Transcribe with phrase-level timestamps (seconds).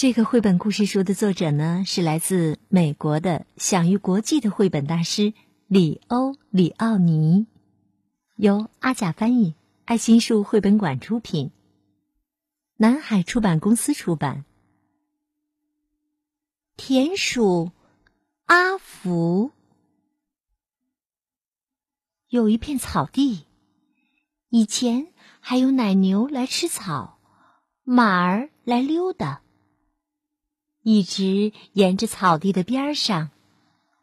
[0.00, 5.34] 这个绘本故事书的作者呢，是来自美国的享誉国际的绘本大师
[5.66, 7.46] 里欧·里奥尼，
[8.34, 9.54] 由阿甲翻译，
[9.84, 11.50] 爱心树绘本馆出品，
[12.78, 14.46] 南海出版公司出版。
[16.78, 17.70] 田鼠
[18.46, 19.50] 阿福
[22.30, 23.44] 有一片草地，
[24.48, 25.08] 以前
[25.40, 27.18] 还有奶牛来吃草，
[27.84, 29.42] 马儿来溜达。
[30.92, 33.30] 一直沿着草地的边上，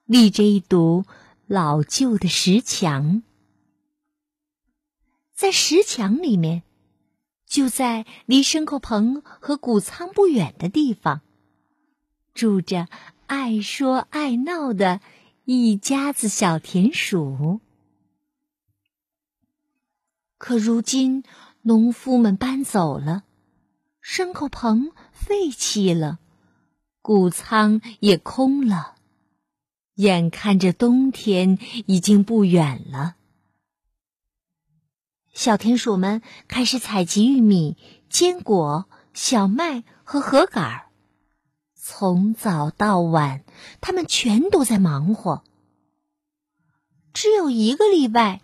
[0.06, 1.04] 立着一堵
[1.46, 3.24] 老旧的石墙。
[5.34, 6.64] 在石墙里面，
[7.46, 11.20] 就在离牲口棚和谷仓不远的地方，
[12.34, 12.88] 住着
[13.26, 15.02] 爱说爱闹的
[15.44, 17.60] 一家子小田鼠。
[20.38, 21.26] 可如今，
[21.64, 23.26] 农夫们搬走了，
[24.02, 26.20] 牲口棚废弃了。
[27.08, 28.96] 谷仓也空了，
[29.94, 33.16] 眼看着冬天已经不远了。
[35.32, 37.78] 小田鼠们开始采集玉米、
[38.10, 40.88] 坚果、小麦和禾杆，
[41.76, 43.46] 从早到晚，
[43.80, 45.46] 他们全都在忙活。
[47.14, 48.42] 只有一个例外，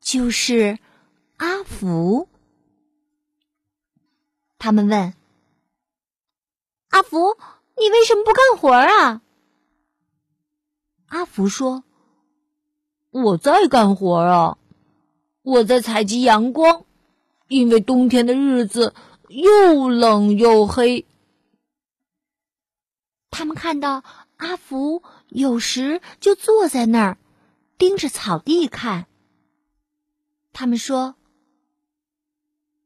[0.00, 0.78] 就是
[1.36, 2.28] 阿福。
[4.56, 5.14] 他们问
[6.90, 7.36] 阿福。
[7.80, 9.22] 你为什么不干活啊？
[11.06, 11.84] 阿福说
[13.10, 14.58] ：“我在干活啊，
[15.42, 16.84] 我在采集阳光，
[17.48, 18.94] 因为冬天的日子
[19.28, 21.06] 又冷又黑。”
[23.30, 24.02] 他们看到
[24.36, 27.18] 阿福有时就坐在那儿
[27.76, 29.06] 盯着草地看。
[30.52, 31.14] 他们说：“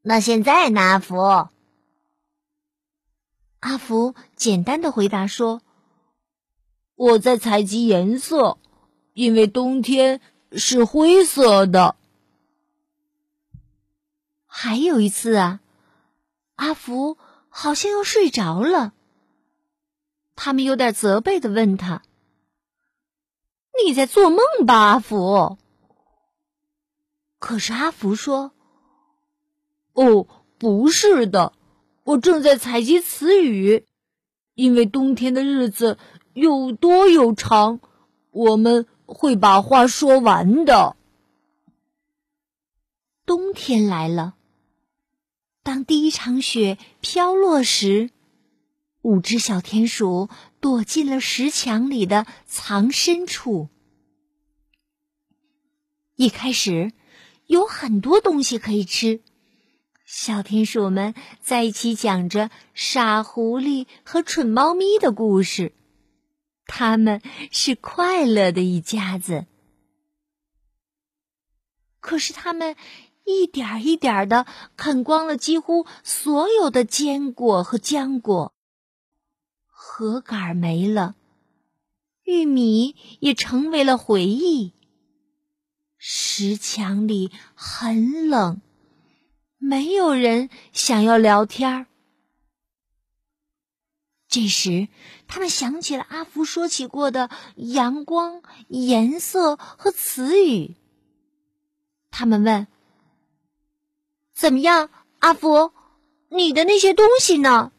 [0.03, 1.17] 那现在呢，阿福？”
[3.63, 5.63] 阿福简单的回答说
[6.97, 8.59] ：“我在采集颜色，
[9.13, 11.95] 因为冬天是灰色的。”
[14.47, 15.61] 还有一次啊，
[16.57, 17.17] 阿福
[17.51, 18.93] 好像要睡着了。
[20.35, 22.03] 他们有点责备的问他
[23.87, 25.57] ：“你在做梦吧，阿福？”
[27.39, 28.51] 可是阿福说
[29.95, 30.27] ：“哦，
[30.59, 31.53] 不是的。”
[32.05, 33.87] 我正在采集词语，
[34.55, 35.99] 因为冬天的日子
[36.33, 37.81] 又多又长，
[38.31, 40.97] 我们会把话说完的。
[43.25, 44.35] 冬天来了，
[45.63, 48.11] 当第一场雪飘落时，
[49.01, 50.29] 五只小田鼠
[50.61, 53.69] 躲进了石墙里的藏身处。
[56.17, 56.93] 一开始，
[57.47, 59.21] 有很多东西可以吃。
[60.15, 65.73] 小田鼠们在一起讲着傻狐狸和蠢猫咪的故事，
[66.67, 69.47] 他们是快乐的一家子。
[71.99, 72.77] 可是他们
[73.25, 74.47] 一点一点的
[74.77, 78.53] 啃光了几乎所有的坚果和浆果，
[79.67, 81.15] 核杆没了，
[82.23, 84.75] 玉米也成为了回忆。
[85.97, 88.61] 石墙里很冷。
[89.65, 91.87] 没有人想要聊天儿。
[94.27, 94.89] 这时，
[95.29, 100.75] 他们想起了阿福说起过的阳光、颜色和词语。
[102.11, 102.67] 他们问
[104.35, 104.91] ：“怎么样，
[105.21, 105.73] 阿福？
[106.29, 107.71] 你的那些东西呢？”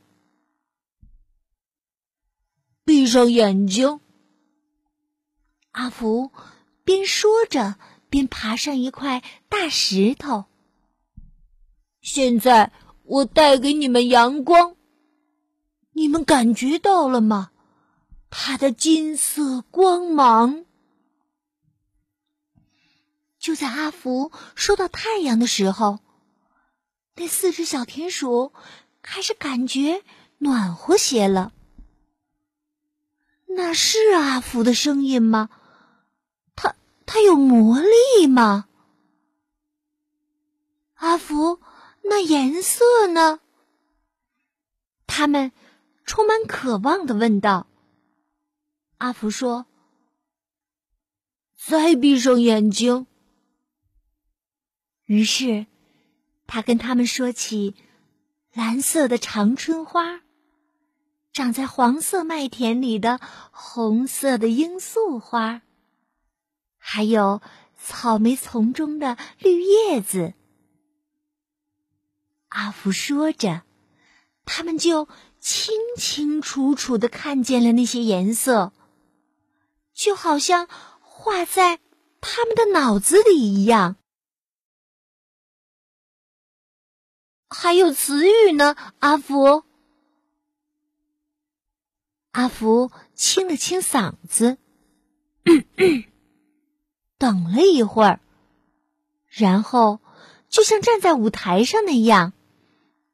[2.86, 4.00] 闭上眼睛。
[5.72, 6.32] 阿福
[6.86, 7.76] 边说着，
[8.10, 10.46] 边爬上一块大石头。
[12.04, 12.74] 现在
[13.06, 14.76] 我带给你们阳光，
[15.94, 17.52] 你们感觉到了吗？
[18.30, 20.66] 它的金色光芒。
[23.40, 26.00] 就在阿福收到太阳的时候，
[27.16, 28.52] 那四只小田鼠
[29.02, 30.04] 开始感觉
[30.40, 31.54] 暖和些了。
[33.48, 35.50] 那是阿福的声音吗？
[36.54, 36.76] 他
[37.06, 38.68] 他有魔力吗？
[40.96, 41.62] 阿福。
[42.04, 43.40] 那颜色呢？
[45.08, 45.52] 他们
[46.06, 47.68] 充满渴望的问道。
[48.98, 49.66] 阿福说
[51.58, 53.08] ：“再闭上眼睛。”
[55.06, 55.66] 于是，
[56.48, 57.76] 他跟他们说起
[58.54, 60.22] 蓝色的长春花，
[61.32, 63.20] 长在黄色麦田里的
[63.52, 65.62] 红色的罂粟花，
[66.78, 67.42] 还有
[67.78, 70.34] 草莓丛中的绿叶子。
[72.54, 73.64] 阿福说着，
[74.46, 75.08] 他们就
[75.40, 78.72] 清清楚楚的看见了那些颜色，
[79.92, 80.68] 就好像
[81.02, 81.80] 画在
[82.22, 83.96] 他们的脑子里一样。
[87.50, 89.64] 还有词语呢，阿福。
[92.34, 94.60] 阿福清了清嗓子，
[97.18, 98.20] 等了一会儿，
[99.28, 100.00] 然后
[100.50, 102.34] 就像站在舞台上那样。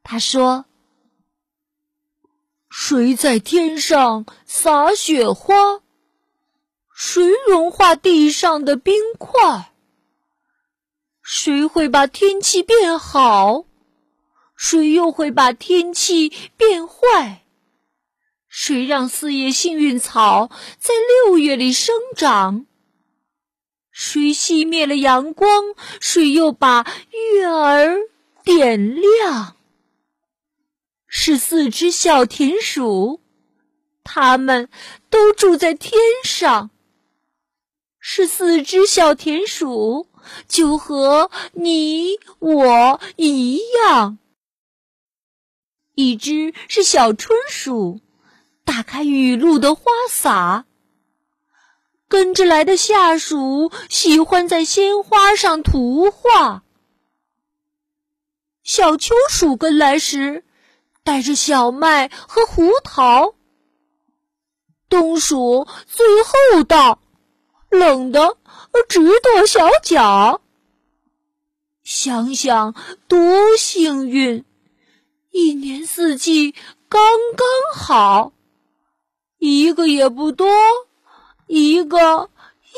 [0.03, 0.65] 他说
[2.69, 5.81] ：“谁在天上撒雪花？
[6.95, 9.73] 谁融化地上的冰块？
[11.21, 13.65] 谁会把天气变好？
[14.55, 17.45] 谁又会把天气变坏？
[18.47, 20.49] 谁让四叶幸运草
[20.79, 20.93] 在
[21.25, 22.65] 六月里生长？
[23.91, 25.75] 谁熄灭了阳光？
[26.01, 27.99] 谁又把月儿
[28.43, 29.55] 点亮？”
[31.11, 33.19] 是四只小田鼠，
[34.03, 34.69] 它们
[35.09, 36.69] 都住在天上。
[37.99, 40.07] 是四只小田鼠，
[40.47, 44.19] 就和你我一样。
[45.95, 47.99] 一只是小春鼠，
[48.63, 50.65] 打开雨露的花洒。
[52.07, 56.63] 跟着来的下属喜欢在鲜花上涂画。
[58.63, 60.45] 小秋鼠跟来时。
[61.03, 63.33] 带着小麦和胡桃，
[64.89, 67.01] 冬鼠最后到，
[67.69, 68.37] 冷的
[68.87, 70.41] 直跺小脚。
[71.83, 72.75] 想想
[73.07, 74.45] 多幸运，
[75.31, 76.53] 一年四季
[76.87, 77.01] 刚
[77.35, 78.33] 刚好，
[79.39, 80.47] 一个也不多，
[81.47, 82.29] 一个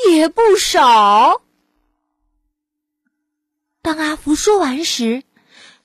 [0.08, 1.42] 也不少。
[3.82, 5.24] 当阿福说完时。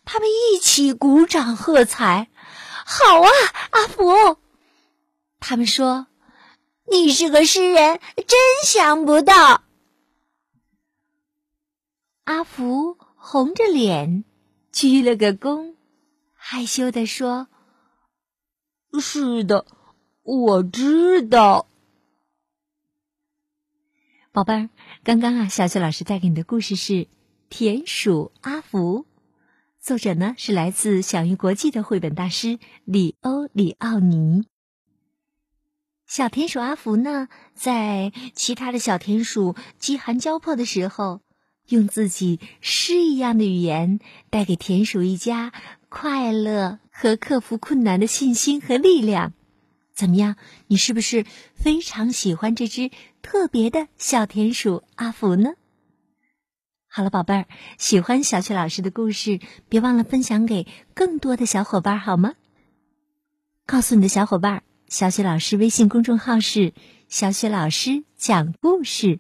[0.09, 2.29] 他们一起鼓掌喝彩，
[2.85, 3.29] 好啊，
[3.71, 4.37] 阿福！
[5.41, 6.07] 他们说
[6.89, 9.65] ：“你是个诗人，真想不到。”
[12.23, 14.23] 阿福红着脸，
[14.71, 15.75] 鞠了个躬，
[16.33, 17.49] 害羞地说
[19.01, 19.65] ：“是的，
[20.23, 21.67] 我知道。”
[24.31, 24.69] 宝贝儿，
[25.03, 26.93] 刚刚啊，小雪老师带给你的故事是
[27.49, 29.03] 《田鼠阿福》。
[29.87, 34.43] 作者呢是来自享誉国际的绘本大师里欧·里奥尼。
[36.05, 41.21] 小田鼠阿福呢，在其他的小田鼠饥寒交迫的时候，
[41.69, 45.53] 用自己诗一样的语言，带给田鼠一家
[45.87, 49.31] 快乐和克服困难的信心和力量。
[49.95, 50.35] 怎么样？
[50.67, 51.25] 你是不是
[51.55, 52.91] 非常喜欢这只
[53.21, 55.51] 特别的小田鼠阿福呢？
[56.97, 57.45] 好了，宝贝儿，
[57.77, 59.39] 喜欢小雪老师的故事，
[59.69, 60.65] 别忘了分享给
[60.95, 62.33] 更多的小伙伴，好吗？
[63.67, 66.73] 告诉你的小伙伴，小雪老师微信公众号是
[67.07, 69.19] “小雪老师讲故事”。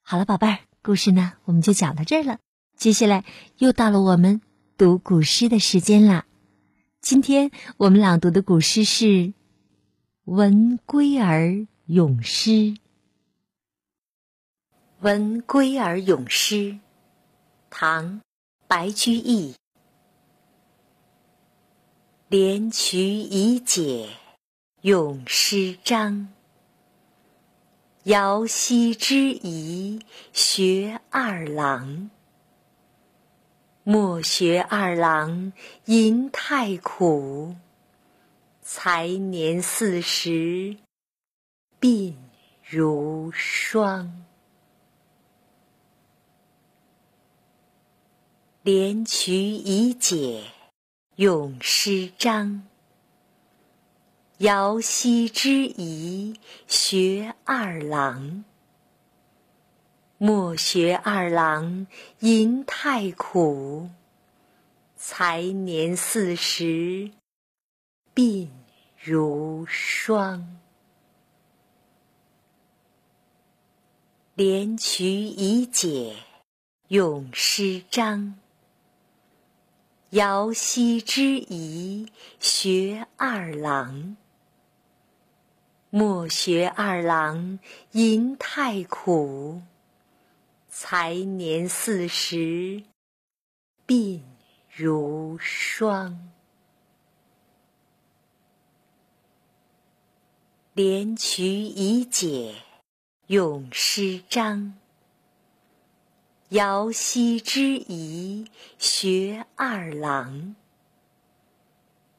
[0.00, 2.38] 好了，宝贝儿，故事呢，我们就讲到这儿了。
[2.76, 3.24] 接下来
[3.58, 4.40] 又到了我们
[4.78, 6.24] 读古诗的时间啦。
[7.00, 9.06] 今天我们朗读的古诗是
[10.24, 12.50] 《闻归儿咏诗》。
[15.02, 16.54] 《闻归儿咏诗》
[17.70, 18.04] 唐·
[18.68, 19.54] 白居易。
[22.28, 24.10] 连渠已解
[24.82, 26.28] 咏诗章，
[28.02, 30.04] 遥兮之宜
[30.34, 32.10] 学二郎。
[33.82, 35.54] 莫学二郎
[35.86, 37.56] 吟太苦，
[38.60, 40.76] 才年四十
[41.80, 42.14] 鬓
[42.62, 44.26] 如霜。
[48.62, 50.44] 连渠已解
[51.16, 52.68] 咏诗章，
[54.36, 58.44] 遥兮之宜学二郎。
[60.18, 61.86] 莫学二郎
[62.18, 63.88] 吟太苦，
[64.94, 67.10] 才年四十
[68.14, 68.48] 鬓
[69.02, 70.58] 如霜。
[74.34, 76.14] 连渠已解
[76.88, 78.38] 咏诗章。
[80.10, 82.08] 瑶溪之沂
[82.40, 84.16] 学二郎。
[85.88, 87.60] 莫学二郎
[87.92, 89.62] 吟太苦，
[90.68, 92.82] 才年四十
[93.86, 94.20] 鬓
[94.74, 96.32] 如霜。
[100.74, 102.56] 连渠已解
[103.28, 104.74] 咏诗章，
[106.50, 110.56] 瑶溪之沂学二郎。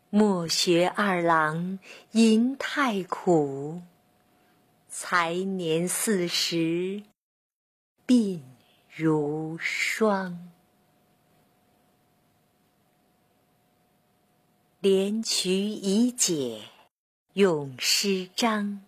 [0.09, 1.79] 莫学二郎
[2.11, 3.81] 吟太苦，
[4.87, 7.03] 才年四十
[8.07, 8.39] 鬓
[8.95, 10.49] 如霜。
[14.79, 16.61] 连渠已解
[17.33, 18.81] 咏诗章，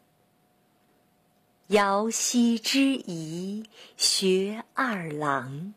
[1.74, 5.74] 瑶溪之仪学二郎。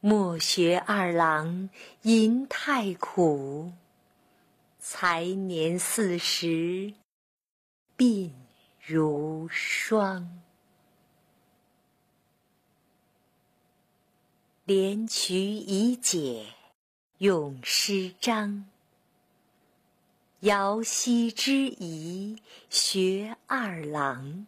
[0.00, 1.70] 莫学二郎
[2.02, 3.70] 吟太苦，
[4.80, 6.92] 才年四十
[7.96, 8.32] 鬓
[8.84, 10.42] 如霜。
[14.64, 16.46] 连渠已解
[17.18, 18.66] 咏诗章，
[20.40, 22.38] 瑶溪之沂
[22.68, 24.46] 学二郎。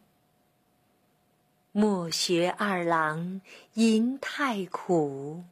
[1.73, 3.40] 莫学二郎
[3.73, 5.45] 吟太苦，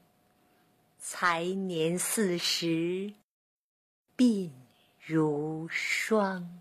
[0.99, 3.15] 才年四十
[4.15, 4.51] 鬓
[5.01, 6.61] 如霜。